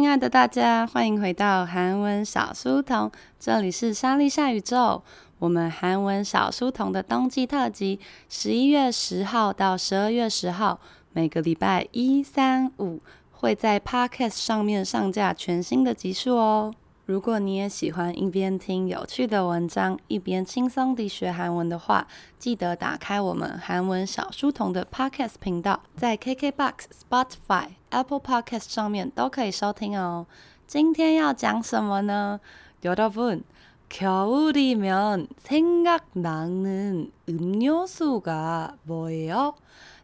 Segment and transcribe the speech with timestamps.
[0.00, 5.02] 亲爱的大家，欢迎回到韩文小书童，这里是莎莉夏宇宙。
[5.38, 10.80] 我们韩文小书童的冬季特辑，十一月十号到十二月十号，
[11.12, 16.74] 每个礼拜一、三、五会在 Podcast 上面上架全新的集数哦。
[17.09, 22.07] 如果你也喜欢一边听有趣的文章，一边轻松地学韩文的话，
[22.39, 30.25] 记得打开我们韩文小书童的 Podcast 频道，在 KKBOX、Spotify、Apple Podcast 上面都可以收听哦。
[30.65, 32.39] 今天要讲什么呢？
[32.81, 33.43] 여러분
[33.87, 39.53] 겨울이면 생각나는 음료수가 뭐예요?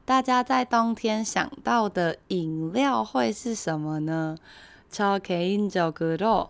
[0.06, 4.38] 大家在冬天想到的饮料会是什么呢？
[4.92, 6.50] 저개인적으로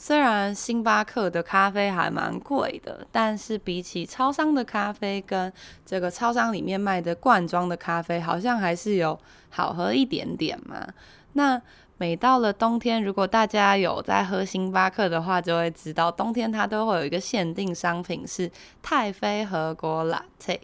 [0.00, 5.52] 虽然星巴克的咖啡还蛮贵的，但是比起超商的咖啡跟
[5.84, 9.18] 这个超商里面卖的罐装的咖啡，好像还是有
[9.50, 10.86] 好喝一点点嘛。
[11.32, 11.60] 那
[11.96, 18.48] 每到了冬天，如果大家有在喝星巴克的话，就会知道冬天它都会有一个限定商品是
[18.80, 20.60] 太妃和果拿铁。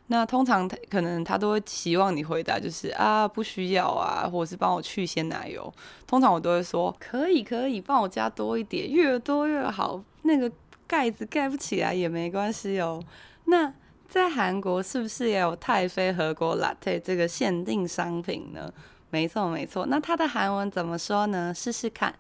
[0.08, 5.74] 那通常他可能他都会希望你回答就是啊，不需要啊，或者是帮我去鲜奶油。
[6.06, 10.00] 通常我都会说可以可以，帮我加多一点，越多越好。
[10.22, 10.52] 那个
[10.86, 13.02] 盖子盖不起来也没关系哦。
[13.46, 13.74] 那
[14.09, 18.73] 在韩国是不是也有太妃和果 Latte 这个限定商品呢？
[19.11, 19.85] 没错，没错。
[19.87, 21.53] 那它的韩文怎么说呢？
[21.55, 22.19] 试试看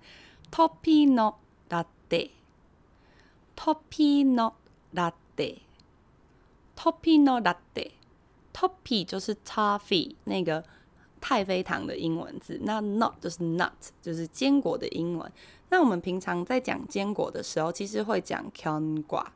[0.50, 1.34] ，Toppino
[1.70, 4.52] latte，topi no
[4.94, 10.62] latte，topi no latte，Toppy 就是 toffee 那个
[11.20, 13.72] 太妃糖的英文字，那 not 就是 nut
[14.02, 15.32] 就是坚果的英文。
[15.70, 19.26] 那我们平常在讲坚果的时候，其实会讲견 과，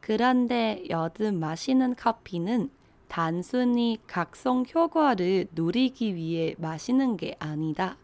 [0.00, 2.70] 그런데 요즘 마시는 커피는
[3.08, 7.96] 단순히 각성 효과를 누리기 위해 마시는 게 아니다.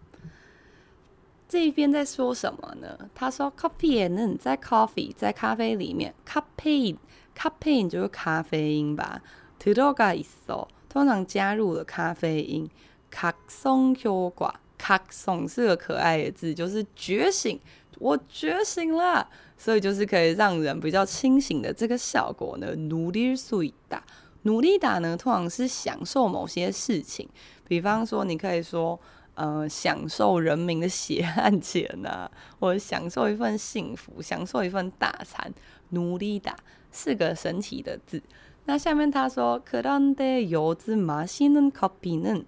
[1.47, 2.99] 这边在说什么呢？
[3.15, 9.23] 他说，커피에는在 coffee 在咖啡里面，카페인，카페인就是咖啡因吧。
[9.59, 12.69] 들어가 있어，通常加入了咖啡因。
[13.11, 17.61] 각성 효과 卡松是个可爱的字，就是觉醒，
[18.01, 22.75] 我觉醒了，所以就是可以让人比较清醒的这个效果呢。
[22.75, 24.01] 努力수다，
[24.43, 27.29] 努力打呢，通常是享受某些事情，
[27.69, 28.99] 比方说你可以说，
[29.35, 35.55] 呃，享受人民的血汗钱呐、啊， 或者享受一份幸福，享受一份大餐。
[35.91, 36.57] 努力打
[36.91, 38.21] 是个神奇的字。
[38.69, 42.45] 那下面他说，그런데요즘마시는커피는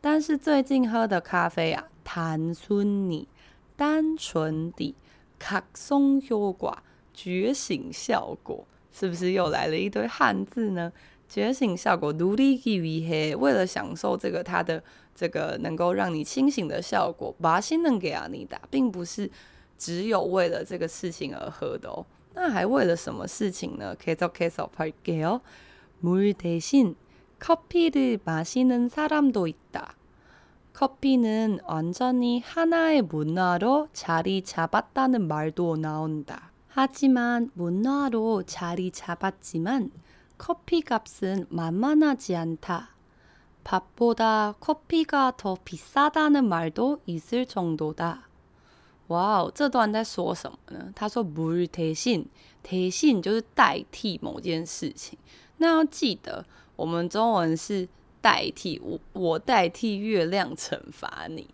[0.00, 3.26] 但是最近喝的咖啡啊，단순히
[3.76, 4.96] 单纯的
[5.38, 6.82] 각성 효과
[7.14, 10.92] 觉醒效果，是不是又来了一堆汉字呢？
[11.28, 14.82] 觉醒效果，누리기위해，为了享受这个它的
[15.14, 19.30] 这个能够让你清醒的效果，맛있는게아니다，并不是
[19.78, 22.04] 只有为了这个事情而喝的哦。
[22.34, 23.94] 那还为了什么事情呢？
[23.96, 26.96] 계속해서볼게요물대신
[27.38, 29.96] 커피를 마시는 사람도 있다.
[30.72, 36.52] 커피는 완전히 하나의 문화로 자리 잡았다는 말도 나온다.
[36.68, 39.90] 하지만 문화로 자리 잡았지만
[40.38, 42.90] 커피 값은 만만하지 않다.
[43.64, 48.23] 밥보다 커피가 더 비싸다는 말도 있을 정도다.
[49.07, 50.91] 哇哦这段在说什么呢？
[50.95, 52.27] 他说不是提醒
[52.63, 55.17] 提醒就是代替某件事情。
[55.57, 56.43] 那要记得
[56.75, 57.87] 我们中文是
[58.19, 61.47] 代替我我代替月亮惩罚你。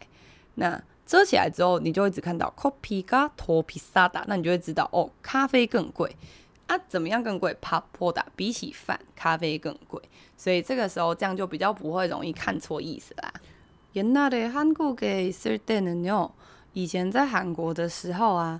[0.55, 6.15] 那遮起来之后，你就会只看到커피가더비싸다，那你就会知道哦，咖啡更贵
[6.67, 6.77] 啊。
[6.87, 7.57] 怎么样更贵？
[7.61, 9.99] 밥보다比起饭，咖啡更贵。
[10.37, 13.33] 所以这个时候这样就比较不会容易看错意思啦。
[13.93, 16.31] 옛날에한국에있을때는요，
[16.73, 18.59] 以前在韩国的时候啊，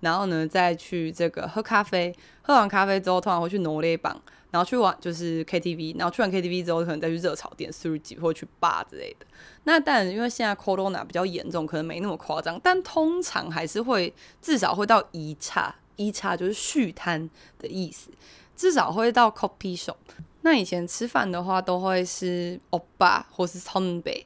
[0.00, 9.26] 然后呢，再去这个喝咖啡，喝完咖啡之后，通常会去挪列榜，然后去玩就是 KTV，然后去完 KTV 之后，可能再去热炒店、苏记或去霸之类的。
[9.64, 17.28] 那但因为现在 Corona 比较严重，可能没那么夸张，但通常还是会至少会到一叉，一叉就是续摊
[17.58, 18.10] 的意思，
[18.56, 19.96] 至少会到 copy shop。
[20.42, 24.24] 那以前吃饭的话，都会是欧巴或是 Tony、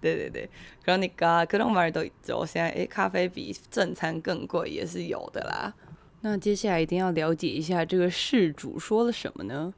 [0.00, 0.48] 对对 对，
[0.88, 2.44] 그러니까그런말도있죠。
[2.46, 5.72] 现在诶，咖啡比正餐更贵也是有的啦。
[6.20, 9.74] 那接下来一定要了解一下这个事主说了什么呢？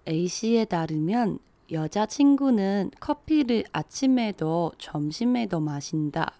[0.05, 1.39] A 씨에따르면
[1.70, 6.32] 여자친구는 커피를 아침에도 점심에도 마신다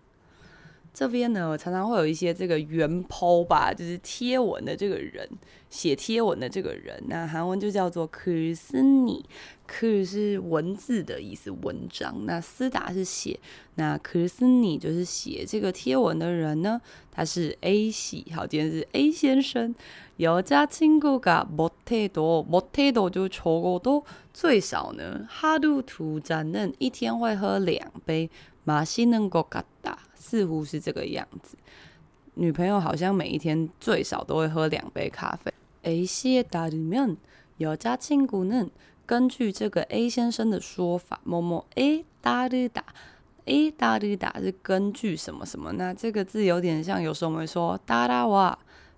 [0.97, 5.27] 这边呢，常常会有一些这个原 po 吧，就是贴文的这个人
[5.71, 12.27] 写贴文的这个人，那韩文就叫做글쓴이，글是文字的意思，文章。
[12.27, 13.39] 那쓰다是写，
[13.73, 16.79] 那글쓴이就是写这个贴文的人呢，
[17.11, 18.27] 他是 A 系。
[18.35, 19.73] 好，今天是 A 先生。
[20.19, 28.29] 여자친구가못해도못해도就적어도最少呢，하루두잔은一天会喝两杯，
[28.63, 29.97] 마시는것같다。
[30.17, 31.55] 似乎是这个样子，
[32.35, 35.53] 女朋友好像每一天最少都会喝两杯咖啡。
[35.83, 38.69] A 씨에따르면여자친구는
[39.05, 42.81] 根据这个 A 先生的说法，某某 A 따르다
[43.45, 45.73] A 따르다是根据什么什么？
[45.73, 48.55] 那这个字有点像，有时候我们会说따라와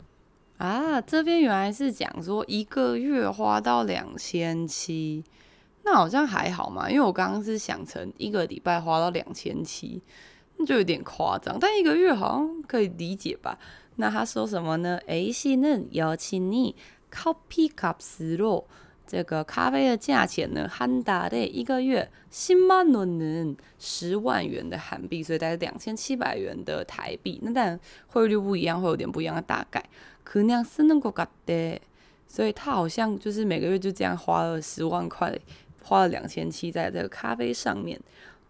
[0.58, 5.22] 啊，这边原来是讲说一个月花到两千七，
[5.82, 10.00] 那好像还好嘛，因为我刚刚是想成一个礼拜花到两千七，
[10.65, 13.57] 就有点夸张，但一个月好像可以理解吧？
[13.97, 14.99] 那他说什么呢？
[15.05, 16.75] 诶，是呢，邀请你
[17.11, 18.63] copy cups 로
[19.05, 27.39] 这个咖啡的价钱呢，한달에一个月십만원은十万元的韩币，所以大概两千七百元的台币。
[27.43, 29.83] 那当然汇率不一样，会有点不一样的大概。
[30.25, 31.79] 그냥쓰는것같 대，
[32.27, 35.37] 所以他好像就是每个月就这样花了十万块，
[35.83, 37.99] 花了两千七在这个咖啡上面。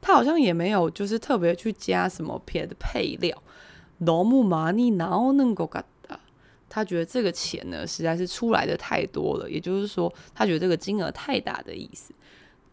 [0.00, 3.36] 它好像也没有就是特别去加什么别的配料，
[4.00, 5.82] 너무많이나오는것같
[6.68, 12.12] 他觉得这个钱呢，实在是出来的太多了，也就是说，他觉得这个金额太大的意思。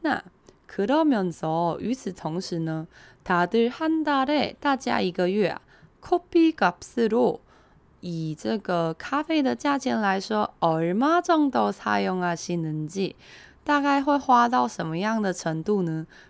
[0.02, 0.22] 那
[0.70, 2.88] 그러면서与此同时呢，
[3.24, 5.62] 다들한달에大家一个月啊，
[6.02, 7.40] 커피값으로
[8.02, 13.14] 以这个咖啡的价钱来说，얼마정도사용하시는지
[13.64, 16.06] 大概会花到什么样的程度呢？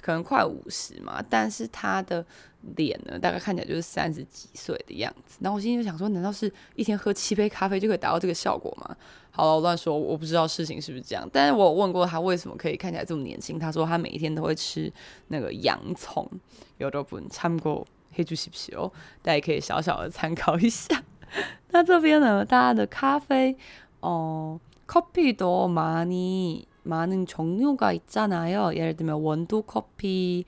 [0.00, 2.24] 可能快五十嘛，但是他的
[2.76, 5.38] 脸呢，大概看起来就是三十几岁的样子。
[5.40, 8.96] 然后我心里就想说，难道是一天喝七杯咖啡就可以达到这个效果吗？
[9.30, 11.28] 好了，我乱说，我不知道事情是不是这样。
[11.32, 14.92] 但是我问过他为什么可以看起来这么年轻，他说他每一天都会吃
[15.28, 16.28] 那个洋葱。
[16.78, 18.90] 有的不参过黑猪西皮哦，
[19.22, 21.02] 大家可以小小的参考一下。
[21.70, 23.56] 那这边呢，大家的咖啡
[24.00, 26.04] 哦，咖啡多吗？
[26.04, 26.68] 你？
[26.83, 28.73] 많은 종류가 있잖아요.
[28.73, 30.45] 예를 들면 원두 커피,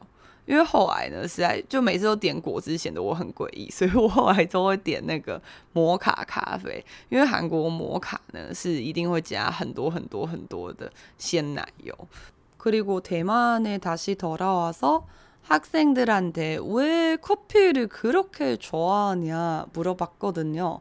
[0.46, 5.40] 因为后来呢，实在就每次都点果汁显得我很诡异，所以我后来都会点那个
[5.74, 6.84] 摩卡咖啡。
[7.10, 11.96] 因为韩国摩卡呢是一定会加很多很多很多的鲜奶油。
[12.64, 15.06] 그리고대만에다시돌아와서
[15.44, 20.80] 학생들한테 왜 커피를 그렇게 좋아하냐 물어봤거든요.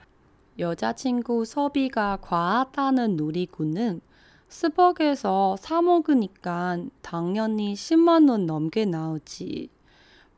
[0.59, 4.01] 여자친구 소비가 과하다는 누리꾼은
[4.47, 9.69] 스벅에서 사 먹으니까 당연히 10만 원 넘게 나오지.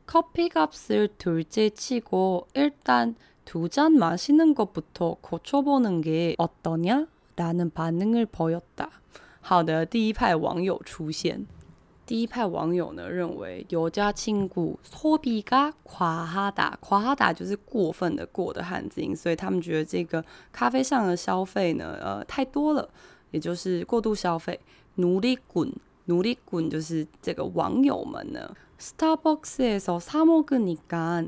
[0.06, 7.06] 커피 값을 둘째 치고 일단 두 잔 마시는 것부터 고쳐보는 게 어떠냐?
[7.36, 8.90] 라는 반응을 보였다.
[9.42, 11.46] 好的,第一派网友出现。
[12.06, 22.88] 第一派网友呢认为，有家亲故소비가夸哈达，夸哈达就是过分的过的汉字音，所以他们觉得这个咖啡上的消费呢，呃，太多了，
[23.32, 24.60] 也就是过度消费。
[24.96, 28.54] 누리꾼，누리꾼就是这个网友们呢。
[28.78, 31.26] 스타벅스에서사먹으니까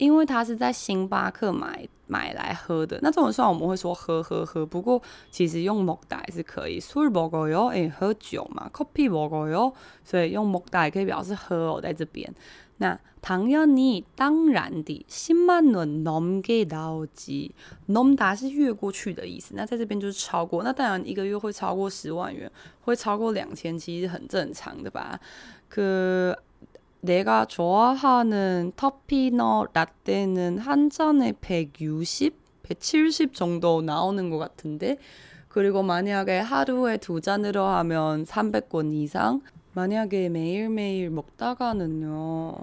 [0.00, 6.78] 因为他是在星巴克买买来喝的，那这种时候我们会说喝喝喝，不过其实用먹다也是可以。
[6.78, 8.70] 술먹어요，哎，喝酒嘛。
[8.72, 9.72] 커피먹어요，
[10.04, 12.34] 所以用먹다也可以表示喝哦，在这边。
[12.76, 20.62] 那당연히当然的10万원넘게나오지넘다是越过去的意思，那在这边就是超过。
[20.62, 22.52] 那当然一个月会超过十万元，
[22.82, 25.18] 会超过两千，其实很正常的吧？
[25.68, 26.38] 可。
[27.00, 34.98] 내가 좋아하는 터피너 라떼는 한 잔에 160, 170 정도 나오는 것 같은데
[35.48, 39.40] 그리고 만약에 하루에 두 잔으로 하면 300원 이상
[39.72, 42.54] 만약에 매일매일 먹다가는요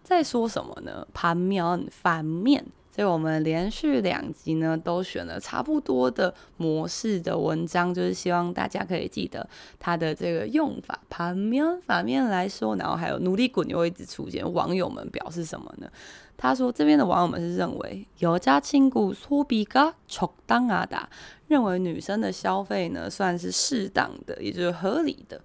[0.07, 1.05] 在说什么呢？
[1.13, 2.65] 반면反面。
[2.91, 9.47] 所以我们连续两集呢，都选了差不多的模式的文章，就是希望大家可以记得
[9.77, 10.99] 它的这个用法。
[11.07, 14.51] 反面反面来说，然后还有努力滚又会一直出现。
[14.51, 15.87] 网友们表示什么呢？
[16.35, 21.03] 他说这边的网友们是认为여자친구소비가적당하다，
[21.47, 25.39] 认为女生的消费呢算是适当的，也就是合理的。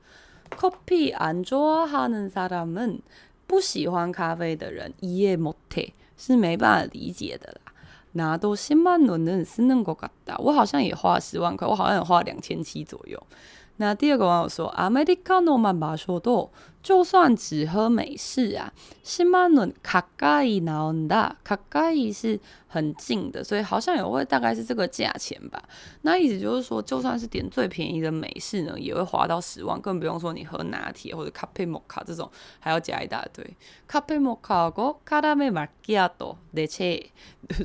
[0.50, 3.00] 커피안좋아하는사람은
[3.46, 5.92] 不喜欢咖啡的人이해못해。
[6.17, 7.73] 是没办法理解的啦。
[8.13, 13.21] 拿到新万伦的是那个嘎达，我好像也花了十万块，我好像也花了两千七左右。
[13.77, 25.61] 那第二个网友说：“Americano 嘛，少多，就算只喝美式啊，起曼伦卡卡伊拿 unda，卡卡伊是很近的，所以好像也会大概是这个价钱吧。
[26.01, 33.45] 那意思就是说，就算是点最便宜的美式呢，也会花到十万，更不用说你喝拿铁或者卡佩摩卡这种，还要加一大堆
[33.85, 37.11] 卡佩摩卡和卡雷玛基亚多，而且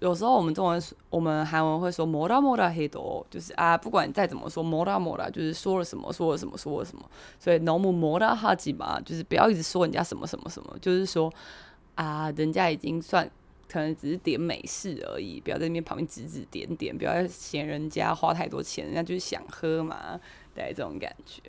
[0.00, 0.80] 有时候我们中文
[1.10, 7.04] 我们韩文会说“摩拉摩拉嘿多”，就是啊，不管再怎么说“摩拉摩拉”，就是说了什么说了什么说了什么，
[7.40, 11.32] 所以“农木摩拉哈吉嘛”，就是不要一直说人家什么什么什么，就是说
[11.96, 13.28] 啊，人家已经算
[13.68, 20.20] 可能只是点美式而已，不要在那边旁边指指点点，不要嫌人家花太多钱，人家就是想喝嘛，
[20.54, 21.42] 对这种感觉。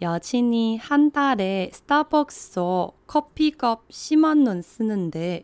[0.01, 5.43] 여친이 한 달에 스타벅스에서 커피값 10만 원 쓰는데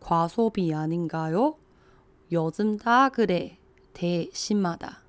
[0.00, 1.56] 과소비 아닌가요?
[2.32, 3.58] 요즘 다 그래.
[3.92, 5.02] 대 심하다.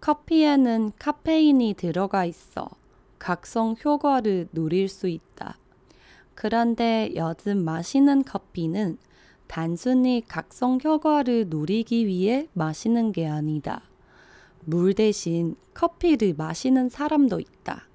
[0.00, 2.68] 커피에는 카페인이 들어가 있어
[3.18, 5.58] 각성 효과를 누릴 수 있다.
[6.36, 8.98] 그런데 요즘 마시는 커피는
[9.48, 13.82] 단순히 각성 효과를 누리기 위해 마시는 게 아니다.
[14.68, 17.86] 물 대신 커피를 마시는 사람도 있다.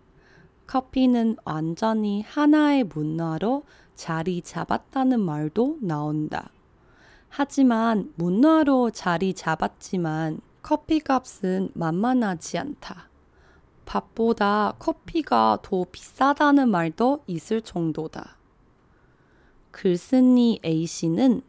[0.68, 6.50] 커피는 완전히 하나의 문화로 자리 잡았다는 말도 나온다.
[7.28, 13.10] 하지만 문화로 자리 잡았지만 커피 값은 만만하지 않다.
[13.86, 18.38] 밥보다 커피가 더 비싸다는 말도 있을 정도다.
[19.72, 21.42] 글쓴이 A씨는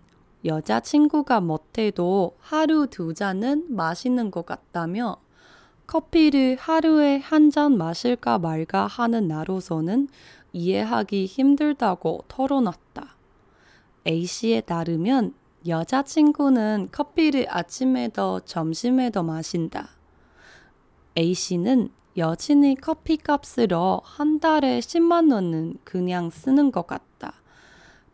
[0.44, 5.16] 여자친구가 못해도 하루 두 잔은 마시는 것 같다며
[5.86, 10.08] 커피를 하루에 한 잔 마실까 말까 하는 나로서는
[10.52, 13.16] 이해하기 힘들다고 털어놨다.
[14.06, 15.34] A씨에 따르면
[15.66, 19.90] 여자친구는 커피를 아침에도 점심에도 마신다.
[21.16, 27.41] A씨는 여친이 커피 값으로 한 달에 10만 원은 그냥 쓰는 것 같다.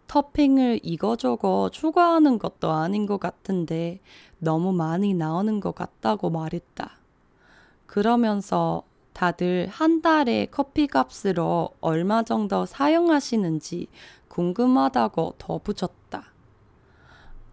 [0.08, 4.00] 토핑을 이거저거 추가하는 것도 아닌 것 같은데
[4.38, 6.92] 너무 많이 나오는 것 같다고 말했다.
[7.86, 13.88] 그러면서 다들 한 달에 커피 값으로 얼마 정도 사용하시는지
[14.28, 16.24] 궁금하다고 덧붙였다.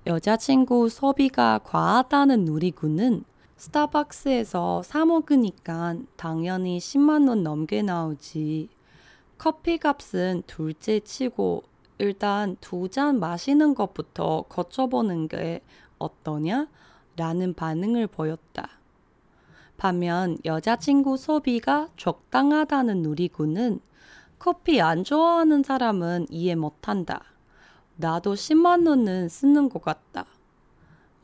[0.08, 3.26] 여자친구 소비가 과하다는 누리꾼은
[3.58, 8.70] 스타벅스에서 사 먹으니까 당연히 10만 원 넘게 나오지.
[9.38, 11.64] 커피 값은 둘째 치고
[11.98, 15.62] 일단 두 잔 마시는 것부터 거쳐보는 게
[15.98, 16.68] 어떠냐?
[17.16, 18.70] 라는 반응을 보였다.
[19.78, 23.80] 반면 여자친구 소비가 적당하다는 누리꾼은
[24.40, 27.22] 커피 안 좋아하는 사람은 이해 못한다.
[27.96, 30.26] 나도 10만 원은 쓰는 것 같다.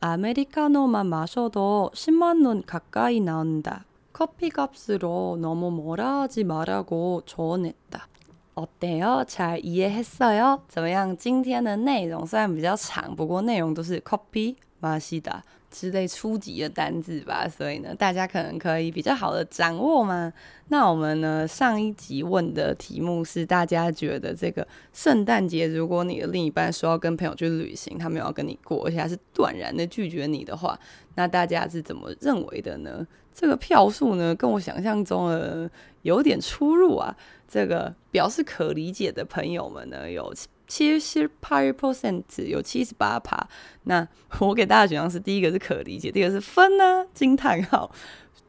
[0.00, 3.84] 아메리카노만 마셔도 10만 원 가까이 나온다.
[4.12, 8.08] 커피 값으로 너무 뭐라 하지 말라고 조언했다.
[8.55, 9.23] 어때요?
[9.27, 10.61] 잘 이해했어요?
[10.67, 11.15] 怎么样?
[11.15, 20.31] 今天的内容虽然比较长,不过内容都是 커피 마시다之类初级的单字吧，所以呢，大家可能可以比较好的掌握嘛。
[20.69, 30.79] 那我们呢，上一集问的题目是，大家觉得这个圣诞节，如果你的另一半说要跟朋友去旅行，他没有要跟你过，而且还是断然的拒绝你的话，
[31.15, 33.05] 那大家是怎么认为的呢？
[33.34, 35.70] 这个票数呢跟我想象中的
[36.02, 37.14] 有点出入啊。
[37.48, 43.46] 这个表示可理解的朋友们呢有七七十 percent 有七十八趴。
[43.82, 47.90] 那我给大家选项是第一个是可理解第二个是分呢惊叹号。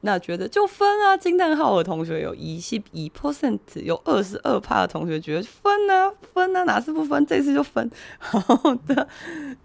[0.05, 7.89] 那觉得就分啊惊叹号的同学有一系一 percent 有二十二趴的同学觉得分啊分啊哪次不分这次就分。
[8.19, 8.41] 好
[8.87, 9.07] 的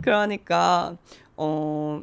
[0.00, 0.96] 跟那个
[1.36, 2.02] 嗯